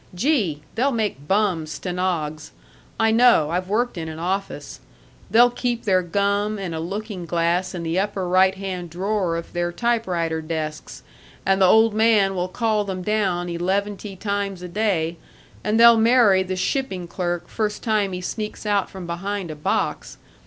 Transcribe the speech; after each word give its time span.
Gee! 0.15 0.63
they'll 0.73 0.91
make 0.91 1.27
bum 1.27 1.67
stenogs. 1.67 2.49
I 2.99 3.11
know. 3.11 3.51
I've 3.51 3.67
worked 3.69 3.99
in 3.99 4.09
an 4.09 4.17
office. 4.17 4.79
They'll 5.29 5.51
keep 5.51 5.83
their 5.85 6.01
gum 6.01 6.57
and 6.57 6.73
a 6.73 6.79
looking 6.79 7.27
glass 7.27 7.75
in 7.75 7.83
the 7.83 7.99
upper 7.99 8.27
right 8.27 8.55
hand 8.55 8.89
drawer 8.89 9.37
of 9.37 9.53
their 9.53 9.71
typewriter 9.71 10.41
desks, 10.41 11.03
and 11.45 11.61
the 11.61 11.67
old 11.67 11.93
man 11.93 12.33
will 12.33 12.47
call 12.47 12.83
them 12.83 13.03
down 13.03 13.47
eleventy 13.47 14.15
times 14.15 14.63
a 14.63 14.67
day, 14.67 15.17
and 15.63 15.79
they'll 15.79 15.97
marry 15.97 16.41
the 16.41 16.55
shipping 16.55 17.07
clerk 17.07 17.47
first 17.47 17.83
time 17.83 18.11
he 18.13 18.21
sneaks 18.21 18.65
out 18.65 18.89
from 18.89 19.05
behind 19.05 19.51
a 19.51 19.55
box. 19.55 20.17